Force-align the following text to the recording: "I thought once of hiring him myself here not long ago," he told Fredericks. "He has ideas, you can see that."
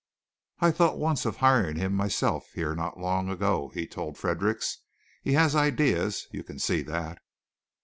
"I 0.61 0.71
thought 0.71 0.97
once 0.97 1.27
of 1.27 1.35
hiring 1.35 1.75
him 1.75 1.93
myself 1.93 2.49
here 2.55 2.73
not 2.73 2.99
long 2.99 3.29
ago," 3.29 3.69
he 3.75 3.85
told 3.85 4.17
Fredericks. 4.17 4.79
"He 5.21 5.33
has 5.33 5.55
ideas, 5.55 6.27
you 6.31 6.43
can 6.43 6.57
see 6.57 6.81
that." 6.81 7.19